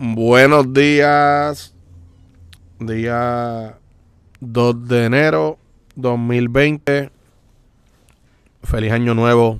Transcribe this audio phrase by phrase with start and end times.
[0.00, 1.74] Buenos días.
[2.78, 3.80] Día
[4.38, 5.58] 2 de enero
[5.96, 7.10] 2020.
[8.62, 9.58] Feliz año nuevo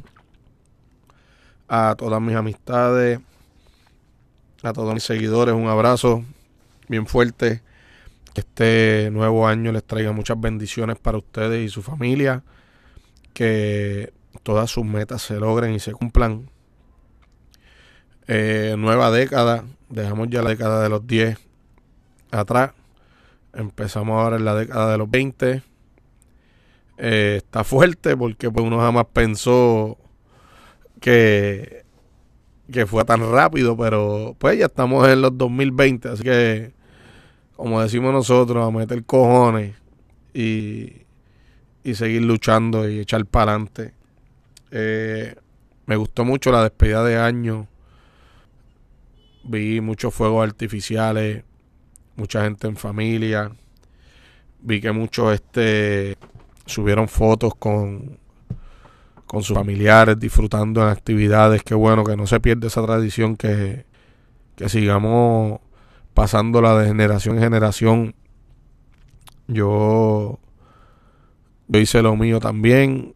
[1.66, 3.18] a todas mis amistades,
[4.62, 5.56] a todos mis seguidores.
[5.56, 6.24] Un abrazo
[6.86, 7.60] bien fuerte.
[8.32, 12.44] Que este nuevo año les traiga muchas bendiciones para ustedes y su familia.
[13.32, 14.12] Que
[14.44, 16.48] todas sus metas se logren y se cumplan.
[18.28, 21.38] Eh, nueva década, dejamos ya la década de los 10
[22.30, 22.72] atrás,
[23.52, 25.62] empezamos ahora en la década de los 20.
[27.00, 29.96] Eh, está fuerte porque pues, uno jamás pensó
[31.00, 31.84] que,
[32.72, 36.72] que fue tan rápido, pero pues ya estamos en los 2020, así que
[37.58, 39.74] como decimos nosotros, a meter cojones
[40.32, 40.92] y,
[41.82, 43.94] y seguir luchando y echar para adelante.
[44.70, 45.34] Eh,
[45.86, 47.66] me gustó mucho la despedida de año.
[49.44, 51.44] Vi muchos fuegos artificiales,
[52.16, 53.50] mucha gente en familia.
[54.60, 56.16] Vi que muchos este
[56.66, 58.18] subieron fotos con,
[59.26, 61.62] con sus familiares disfrutando en actividades.
[61.62, 63.86] Qué bueno que no se pierda esa tradición, que,
[64.56, 65.60] que sigamos
[66.14, 68.14] pasándola de generación en generación.
[69.46, 70.38] Yo,
[71.68, 73.14] yo hice lo mío también.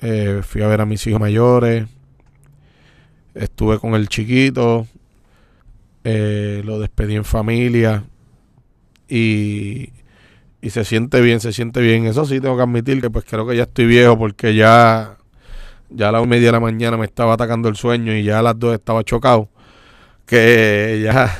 [0.00, 1.86] Eh, fui a ver a mis hijos mayores.
[3.34, 4.86] Estuve con el chiquito.
[6.04, 8.04] Eh, lo despedí en familia.
[9.08, 9.90] Y,
[10.60, 12.06] y se siente bien, se siente bien.
[12.06, 15.18] Eso sí, tengo que admitir que pues creo que ya estoy viejo porque ya,
[15.90, 18.42] ya a las media de la mañana me estaba atacando el sueño y ya a
[18.42, 19.48] las dos estaba chocado.
[20.26, 21.36] Que ya,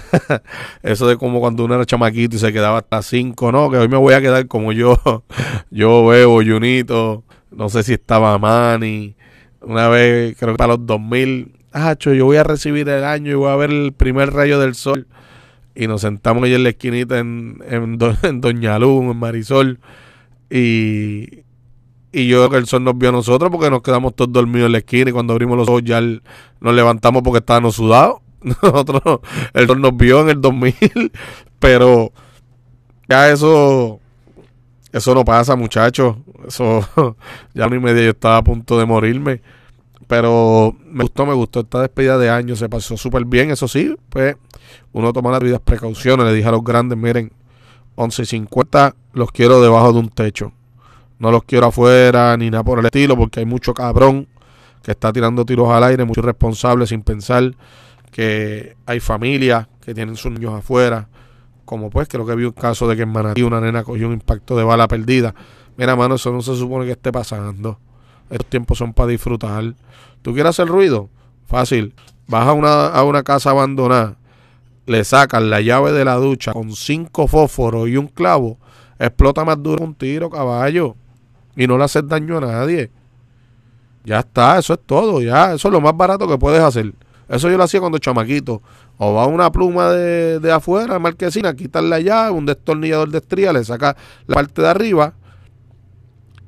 [0.83, 3.89] eso de como cuando uno era chamaquito y se quedaba hasta cinco, no, que hoy
[3.89, 4.99] me voy a quedar como yo,
[5.71, 9.17] yo veo, Junito, no sé si estaba Manny,
[9.63, 13.35] una vez, creo que para los 2000, ah, yo voy a recibir el año y
[13.35, 15.07] voy a ver el primer rayo del sol.
[15.75, 19.81] Y nos sentamos ahí en la esquinita en, en, Doña Luz, en Marisol.
[20.49, 21.43] Y,
[22.13, 24.67] y yo creo que el sol nos vio a nosotros porque nos quedamos todos dormidos
[24.67, 28.21] en la esquina y cuando abrimos los ojos ya nos levantamos porque estábamos sudados.
[28.43, 29.21] Nosotros,
[29.55, 31.13] el sol nos vio en el 2000,
[31.59, 32.13] pero
[33.09, 34.01] ya eso
[34.95, 36.17] eso no pasa, muchachos.
[36.47, 37.17] Eso,
[37.53, 39.43] ya mi media yo estaba a punto de morirme.
[40.07, 43.95] Pero me gustó, me gustó esta despedida de año, se pasó súper bien, eso sí,
[44.09, 44.37] pues
[44.93, 47.33] uno toma las debidas precauciones, le dije a los grandes, miren,
[47.97, 50.53] 11.50 los quiero debajo de un techo,
[51.19, 54.29] no los quiero afuera ni nada por el estilo, porque hay mucho cabrón
[54.83, 57.55] que está tirando tiros al aire, mucho irresponsable sin pensar
[58.11, 61.09] que hay familias que tienen sus niños afuera,
[61.65, 64.13] como pues creo que vi un caso de que en Manatí una nena cogió un
[64.13, 65.35] impacto de bala perdida.
[65.77, 67.79] Mira, mano, eso no se supone que esté pasando.
[68.35, 69.75] Estos tiempos son para disfrutar.
[70.21, 71.09] ¿Tú quieres hacer ruido?
[71.47, 71.95] Fácil.
[72.27, 74.17] Vas a una, a una casa abandonada,
[74.87, 78.59] le sacan la llave de la ducha con cinco fósforos y un clavo,
[78.99, 80.97] explota más duro un tiro, caballo.
[81.55, 82.91] Y no le haces daño a nadie.
[84.05, 85.55] Ya está, eso es todo, ya.
[85.55, 86.93] Eso es lo más barato que puedes hacer.
[87.29, 88.63] Eso yo lo hacía cuando chamaquito.
[88.99, 93.53] O va una pluma de, de afuera, marquesina, quitarle la llave, un destornillador de estría,
[93.53, 93.97] le saca
[94.27, 95.15] la parte de arriba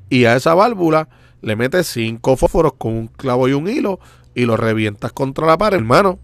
[0.09, 1.07] y a esa válvula
[1.41, 3.99] le metes cinco fósforos con un clavo y un hilo
[4.33, 6.19] y lo revientas contra la pared, hermano.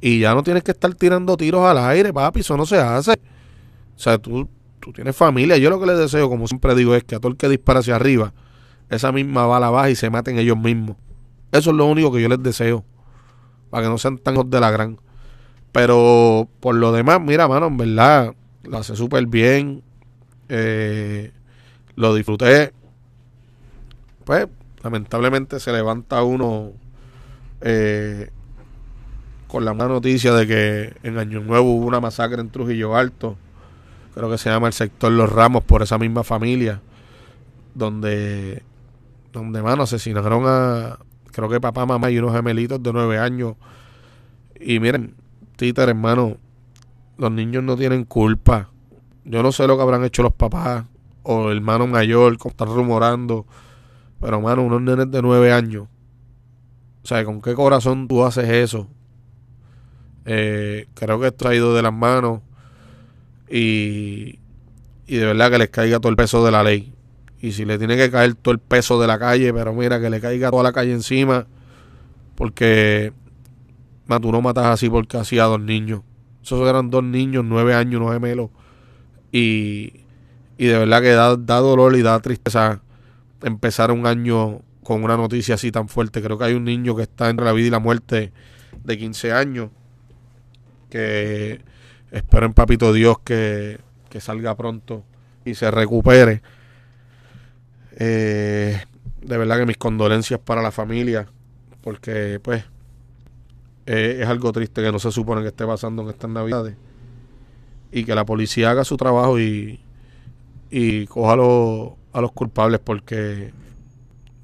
[0.00, 3.12] Y ya no tienes que estar tirando tiros al aire, papi, eso no se hace.
[3.12, 4.48] O sea, tú,
[4.80, 5.56] tú tienes familia.
[5.56, 7.80] Yo lo que les deseo, como siempre digo, es que a todo el que dispara
[7.80, 8.32] hacia arriba,
[8.90, 10.96] esa misma bala baja y se maten ellos mismos.
[11.52, 12.84] Eso es lo único que yo les deseo.
[13.70, 14.98] Para que no sean tan de la gran.
[15.72, 19.82] Pero por lo demás, mira, mano, en verdad, lo hace súper bien.
[20.48, 21.32] Eh,
[21.96, 22.72] lo disfruté.
[24.24, 24.48] Pues,
[24.82, 26.72] lamentablemente se levanta uno
[27.60, 28.30] eh,
[29.48, 33.36] con la mala noticia de que en Año Nuevo hubo una masacre en Trujillo Alto.
[34.14, 36.80] Creo que se llama el sector Los Ramos por esa misma familia.
[37.74, 38.62] Donde,
[39.32, 40.98] donde mano, asesinaron a,
[41.32, 43.54] creo que papá, mamá y unos gemelitos de nueve años.
[44.58, 45.14] Y miren,
[45.56, 46.36] Titer, hermano,
[47.18, 48.70] los niños no tienen culpa.
[49.24, 50.84] Yo no sé lo que habrán hecho los papás
[51.22, 53.46] o el hermano mayor, como están rumorando.
[54.24, 55.86] Pero, hermano, unos nenes de nueve años.
[57.02, 58.88] O sea, ¿con qué corazón tú haces eso?
[60.24, 62.40] Eh, creo que esto ha ido de las manos.
[63.50, 64.38] Y,
[65.06, 66.94] y de verdad que les caiga todo el peso de la ley.
[67.42, 70.08] Y si le tiene que caer todo el peso de la calle, pero mira, que
[70.08, 71.46] le caiga toda la calle encima.
[72.34, 73.12] Porque
[74.08, 76.00] tú no matas así porque hacía dos niños.
[76.42, 78.48] Esos eran dos niños, nueve años, nueve gemelos.
[79.32, 80.06] Y,
[80.56, 82.80] y de verdad que da, da dolor y da tristeza
[83.44, 86.22] empezar un año con una noticia así tan fuerte.
[86.22, 88.32] Creo que hay un niño que está entre la vida y la muerte
[88.82, 89.70] de 15 años
[90.90, 91.60] que
[92.10, 95.04] espero en Papito Dios que, que salga pronto
[95.44, 96.42] y se recupere.
[97.92, 98.80] Eh,
[99.22, 101.26] de verdad que mis condolencias para la familia,
[101.82, 102.64] porque pues
[103.86, 106.76] es algo triste que no se supone que esté pasando en estas navidades.
[107.92, 109.80] Y que la policía haga su trabajo y,
[110.70, 113.52] y coja los, a los culpables, porque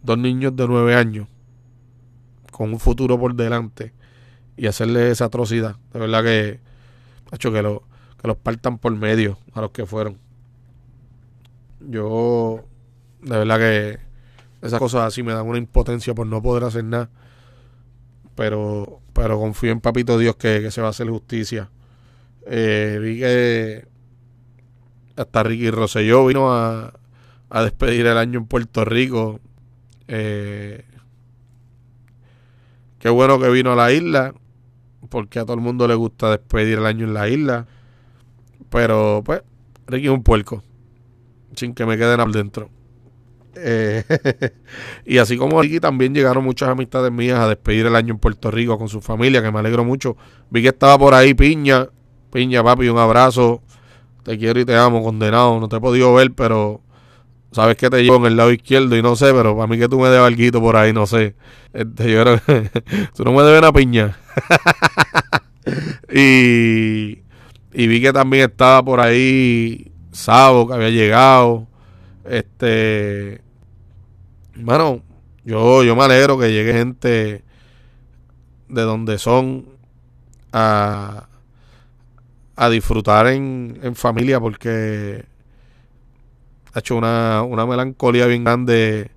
[0.02, 1.28] dos niños de nueve años
[2.50, 3.94] con un futuro por delante
[4.56, 6.61] y hacerle esa atrocidad, de verdad que,
[7.32, 7.84] hecho que, lo,
[8.20, 10.19] que los partan por medio a los que fueron.
[11.81, 12.64] Yo,
[13.22, 13.99] de verdad que
[14.62, 17.08] esas cosas así me dan una impotencia por no poder hacer nada.
[18.34, 21.70] Pero, pero confío en Papito Dios que, se va a hacer justicia.
[22.46, 23.87] Eh, vi que
[25.16, 27.00] hasta Ricky Rosselló vino a,
[27.50, 29.41] a despedir el año en Puerto Rico.
[30.08, 30.85] Eh,
[32.99, 34.32] qué bueno que vino a la isla,
[35.08, 37.67] porque a todo el mundo le gusta despedir el año en la isla.
[38.70, 39.43] Pero, pues,
[39.88, 40.62] Ricky es un puerco,
[41.56, 42.70] sin que me queden al dentro.
[43.56, 44.05] Eh,
[45.05, 48.52] y así como Ricky, también llegaron muchas amistades mías a despedir el año en Puerto
[48.52, 50.17] Rico con su familia, que me alegro mucho.
[50.50, 51.88] Vi que estaba por ahí Piña.
[52.32, 53.61] Piña, papi, un abrazo.
[54.23, 55.58] Te quiero y te amo, condenado.
[55.58, 56.81] No te he podido ver, pero
[57.52, 59.88] sabes que te llevo en el lado izquierdo y no sé, pero para mí que
[59.88, 61.35] tú me debes algo por ahí, no sé.
[61.73, 62.70] Este, yo creo que
[63.14, 64.17] tú no me debes una piña.
[66.12, 67.23] y,
[67.73, 71.67] y vi que también estaba por ahí Sabo, que había llegado.
[72.25, 73.41] Este,
[74.56, 75.02] bueno,
[75.44, 77.44] yo, yo me alegro que llegue gente
[78.69, 79.67] de donde son
[80.52, 81.29] a,
[82.56, 85.25] a disfrutar en, en familia porque
[86.72, 89.11] ha hecho una, una melancolía bien grande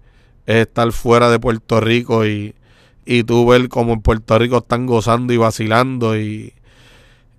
[0.45, 2.53] es estar fuera de Puerto Rico y,
[3.05, 6.53] y tú ver como en Puerto Rico están gozando y vacilando y,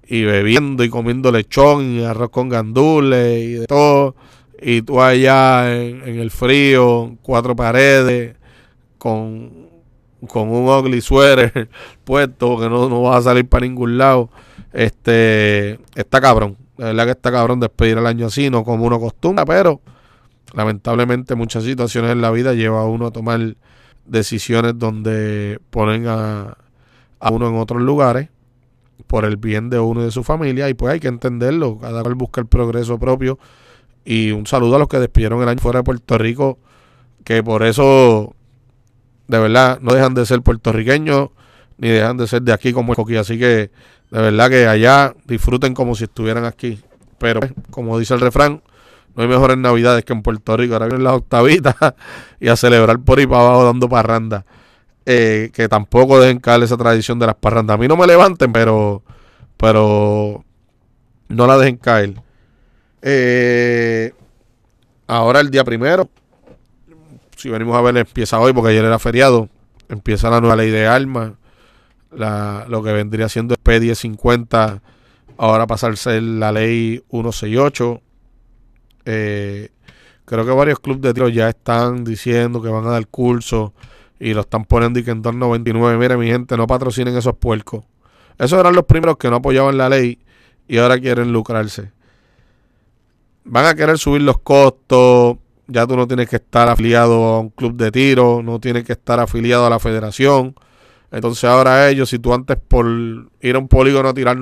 [0.06, 4.14] y bebiendo y comiendo lechón y arroz con gandules y de todo
[4.66, 8.34] y tú allá en, el frío, cuatro paredes,
[8.96, 9.68] con,
[10.26, 11.68] con un ugly sweater
[12.04, 14.30] puesto, que no, no vas a salir para ningún lado,
[14.72, 16.56] este, está cabrón.
[16.78, 19.82] La verdad que está cabrón despedir el año así, no como uno acostumbra, pero
[20.54, 23.56] lamentablemente muchas situaciones en la vida lleva a uno a tomar
[24.06, 26.56] decisiones donde ponen a,
[27.20, 28.28] a uno en otros lugares
[29.06, 32.02] por el bien de uno y de su familia y pues hay que entenderlo, cada
[32.02, 33.38] cual busca el progreso propio.
[34.04, 36.58] Y un saludo a los que despidieron el año fuera de Puerto Rico,
[37.24, 38.34] que por eso,
[39.28, 41.30] de verdad, no dejan de ser puertorriqueños,
[41.78, 43.70] ni dejan de ser de aquí como el Así que,
[44.10, 46.80] de verdad que allá disfruten como si estuvieran aquí.
[47.18, 47.40] Pero,
[47.70, 48.62] como dice el refrán,
[49.14, 50.74] no hay mejores navidades que en Puerto Rico.
[50.74, 51.76] Ahora vienen las octavitas
[52.40, 54.44] y a celebrar por ahí para abajo dando parranda.
[55.06, 57.74] Eh, que tampoco dejen caer esa tradición de las parrandas.
[57.74, 59.02] A mí no me levanten, pero,
[59.56, 60.44] pero
[61.28, 62.14] no la dejen caer.
[63.02, 64.12] Eh,
[65.06, 66.08] ahora el día primero,
[67.36, 69.48] si venimos a ver, empieza hoy porque ayer era feriado.
[69.88, 71.32] Empieza la nueva ley de armas.
[72.10, 74.80] La, lo que vendría siendo el P1050
[75.36, 78.00] ahora pasa a ser la ley 168.
[79.04, 79.70] Eh,
[80.24, 83.74] creo que varios clubes de tiro ya están diciendo que van a dar curso
[84.18, 85.98] y lo están poniendo y que en 299.
[85.98, 87.84] Mire, mi gente, no patrocinen esos puercos.
[88.38, 90.18] Esos eran los primeros que no apoyaban la ley
[90.66, 91.92] y ahora quieren lucrarse
[93.44, 95.36] van a querer subir los costos.
[95.66, 98.92] Ya tú no tienes que estar afiliado a un club de tiro, no tienes que
[98.92, 100.54] estar afiliado a la federación.
[101.10, 102.86] Entonces ahora ellos, si tú antes por
[103.40, 104.36] ir a un polígono a tirar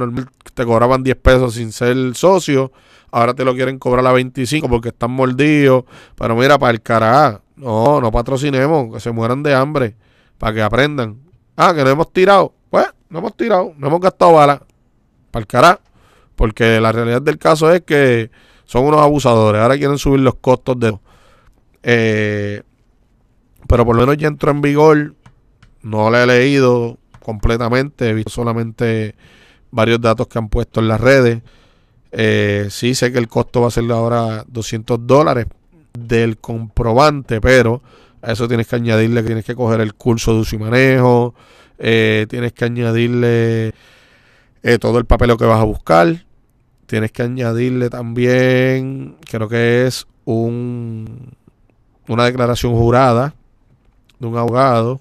[0.55, 2.73] te cobraban 10 pesos sin ser socio,
[3.13, 5.85] ahora te lo quieren cobrar a 25 porque están mordidos.
[6.17, 9.95] Pero mira, para el cara, no, no patrocinemos, que se mueran de hambre,
[10.39, 11.21] para que aprendan.
[11.57, 12.55] Ah, que no hemos tirado.
[12.71, 14.61] Pues, no hemos tirado, no hemos gastado balas.
[15.31, 15.81] Para el cara.
[16.35, 18.31] Porque la realidad del caso es que
[18.65, 19.61] son unos abusadores.
[19.61, 20.99] Ahora quieren subir los costos de...
[21.83, 22.63] Eh,
[23.69, 25.15] pero por lo menos ya entró en vigor.
[25.83, 28.09] No la he leído completamente.
[28.09, 29.15] He visto solamente
[29.71, 31.43] varios datos que han puesto en las redes.
[32.13, 35.47] Eh, sí sé que el costo va a ser ahora 200 dólares
[35.99, 37.83] del comprobante, pero
[38.21, 41.35] a eso tienes que añadirle que tienes que coger el curso de uso y manejo,
[41.79, 43.73] eh, tienes que añadirle
[44.63, 46.25] eh, todo el papel que vas a buscar
[46.93, 51.33] tienes que añadirle también, creo que es un,
[52.07, 53.35] una declaración jurada
[54.19, 55.01] de un abogado.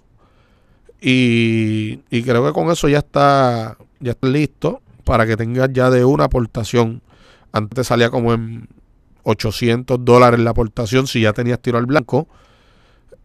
[1.01, 6.05] Y, creo que con eso ya está, ya está listo para que tengas ya de
[6.05, 7.01] una aportación.
[7.51, 8.67] Antes salía como en
[9.24, 12.27] 800 dólares la aportación si ya tenías tiro al blanco.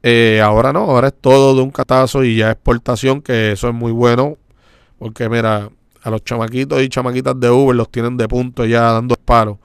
[0.03, 3.75] Eh, ahora no, ahora es todo de un catazo y ya exportación, que eso es
[3.75, 4.37] muy bueno.
[4.99, 5.71] Porque mira,
[6.03, 9.59] A los chamaquitos y chamaquitas de Uber los tienen de punto ya dando paros.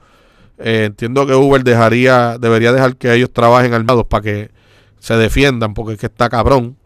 [0.58, 4.50] Eh, entiendo que Uber dejaría, debería dejar que ellos trabajen armados para que
[4.98, 6.76] se defiendan, porque es que está cabrón.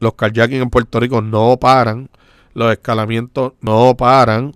[0.00, 2.08] Los carjacking en Puerto Rico no paran,
[2.54, 4.54] los escalamientos no paran.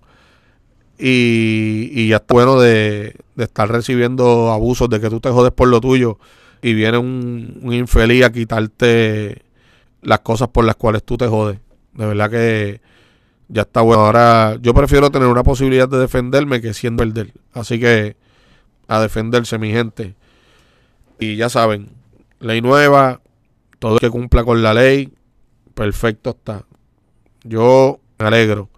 [0.98, 5.80] Y, ya está bueno de, estar recibiendo abusos, de que tú te jodes por lo
[5.80, 6.18] tuyo
[6.62, 9.42] y viene un, un infeliz a quitarte
[10.02, 11.58] las cosas por las cuales tú te jodes.
[11.94, 12.80] De verdad que
[13.48, 14.06] ya está bueno.
[14.06, 17.32] Ahora yo prefiero tener una posibilidad de defenderme que siendo perder.
[17.52, 18.16] Así que
[18.88, 20.14] a defenderse, mi gente.
[21.18, 21.88] Y ya saben,
[22.40, 23.20] ley nueva,
[23.78, 25.12] todo el que cumpla con la ley,
[25.74, 26.64] perfecto está.
[27.44, 28.68] Yo me alegro.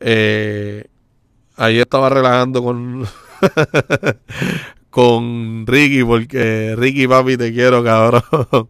[0.00, 0.84] Eh,
[1.56, 3.06] ayer estaba relajando con
[4.90, 8.22] con Ricky, porque Ricky, papi, te quiero, cabrón.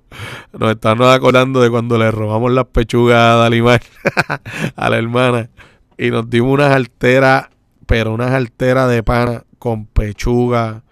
[0.59, 3.81] Nos estamos acordando de cuando le robamos las pechugas a Dalimar,
[4.77, 5.51] a la hermana,
[5.97, 7.49] y nos dimos unas alteras,
[7.87, 10.83] pero unas alteras de pana con pechuga,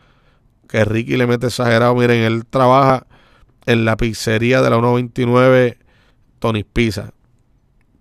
[0.68, 1.94] que Ricky le mete exagerado.
[1.94, 3.06] Miren, él trabaja
[3.66, 5.78] en la pizzería de la 129
[6.38, 7.12] Tony's Pizza.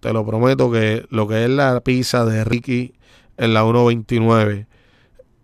[0.04, 2.94] Te lo prometo que lo que es la pizza de Ricky
[3.38, 4.68] en la 129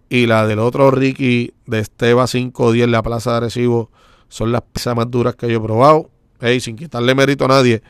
[0.09, 3.89] y la del otro Ricky de Esteba 510 en la Plaza de Arecibo
[4.27, 6.09] son las pizzas más duras que yo he probado.
[6.41, 7.81] Hey, sin quitarle mérito a nadie,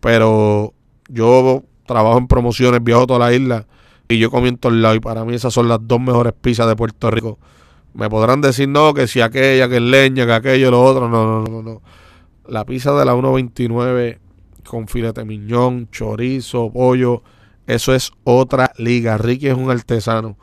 [0.00, 0.74] pero
[1.08, 3.66] yo trabajo en promociones, viajo toda la isla
[4.06, 6.68] y yo comí en todos lados y para mí esas son las dos mejores pizzas
[6.68, 7.38] de Puerto Rico.
[7.94, 11.08] Me podrán decir no, que si aquella, que es leña, que aquello, lo otro.
[11.08, 11.80] No, no, no, no.
[12.46, 14.27] La pizza de la 129
[14.68, 17.22] con filete miñón, chorizo, pollo,
[17.66, 19.18] eso es otra liga.
[19.18, 20.36] Ricky es un artesano.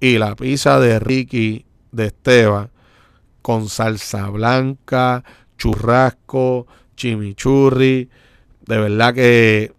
[0.00, 2.70] Y la pizza de Ricky de Esteban
[3.42, 5.22] con salsa blanca,
[5.58, 6.66] churrasco,
[6.96, 8.08] chimichurri.
[8.66, 9.72] De verdad que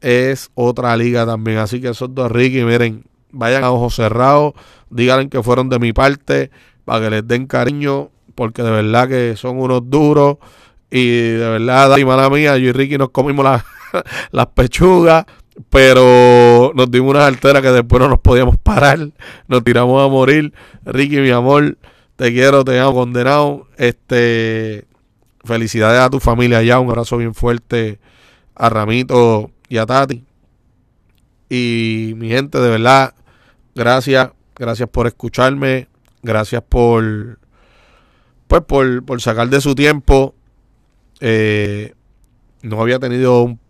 [0.00, 1.58] es otra liga también.
[1.58, 4.54] Así que esos dos Ricky, miren, vayan a ojos cerrados,
[4.90, 6.50] díganle que fueron de mi parte
[6.84, 10.38] para que les den cariño, porque de verdad que son unos duros.
[10.96, 13.44] Y de verdad, y mala mía, yo y Ricky nos comimos
[14.30, 15.26] las pechugas
[15.70, 18.98] pero nos dimos una alteras que después no nos podíamos parar,
[19.46, 20.52] nos tiramos a morir.
[20.84, 21.78] Ricky, mi amor,
[22.16, 23.68] te quiero, te amo condenado.
[23.76, 24.86] Este,
[25.44, 28.00] felicidades a tu familia allá, un abrazo bien fuerte
[28.54, 30.24] a Ramito y a Tati.
[31.48, 33.14] Y mi gente, de verdad,
[33.74, 35.88] gracias, gracias por escucharme,
[36.22, 37.38] gracias por,
[38.48, 40.34] pues por, por sacar de su tiempo.
[41.20, 41.92] Eh,
[42.62, 43.60] no había tenido un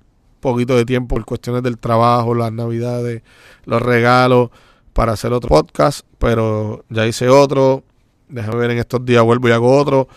[0.40, 3.22] poquito de tiempo por cuestiones del trabajo, las navidades,
[3.64, 4.50] los regalos,
[4.92, 7.82] para hacer otro podcast, pero ya hice otro.
[8.28, 10.08] Déjame ver en estos días, vuelvo y hago otro.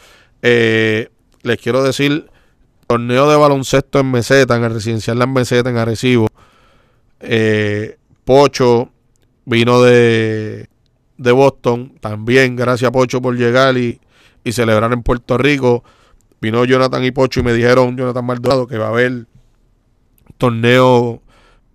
[0.42, 1.10] Eh,
[1.42, 2.30] les quiero decir,
[2.88, 6.28] torneo de baloncesto en meseta, en el residencial Las Meseta, en Arecibo.
[7.20, 8.92] Eh, Pocho
[9.46, 10.70] vino de,
[11.18, 11.96] de Boston.
[12.00, 14.00] También, gracias Pocho por llegar y,
[14.44, 15.84] y celebrar en Puerto Rico.
[16.40, 19.26] Vino Jonathan y Pocho y me dijeron, Jonathan Maldonado, que va a haber
[20.38, 21.22] torneo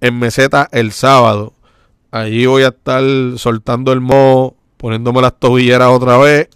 [0.01, 1.55] en meseta el sábado.
[2.11, 3.03] Allí voy a estar
[3.37, 6.49] soltando el mo, poniéndome las tobilleras otra vez.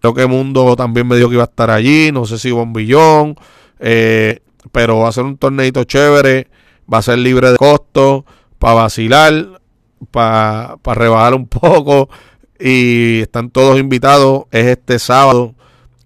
[0.00, 2.10] Creo que Mundo también me dijo que iba a estar allí.
[2.12, 3.36] No sé si Bombillón.
[3.78, 4.40] Eh,
[4.72, 6.48] pero va a ser un torneito chévere.
[6.92, 8.24] Va a ser libre de costo.
[8.58, 9.60] Para vacilar.
[10.10, 12.08] Para rebajar un poco.
[12.58, 14.44] Y están todos invitados.
[14.50, 15.54] Es este sábado.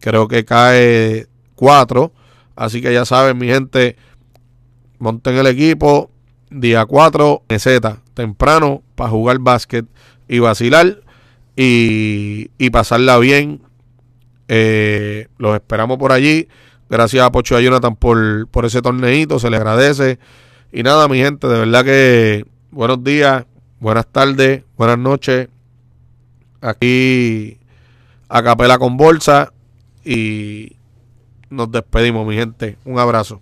[0.00, 2.12] Creo que cae 4.
[2.56, 3.96] Así que ya saben, mi gente
[4.98, 6.10] monten el equipo
[6.50, 9.86] día 4 meseta temprano para jugar básquet
[10.28, 11.00] y vacilar
[11.56, 13.60] y, pasarla bien.
[14.48, 16.48] Eh, los esperamos por allí.
[16.88, 20.18] Gracias a Pocho y a Jonathan por, por ese torneito, se le agradece.
[20.72, 23.46] Y nada, mi gente, de verdad que buenos días,
[23.80, 25.48] buenas tardes, buenas noches.
[26.60, 27.58] Aquí
[28.28, 29.52] a capela con bolsa
[30.04, 30.73] y
[31.54, 32.76] nos despedimos, mi gente.
[32.84, 33.40] Un abrazo.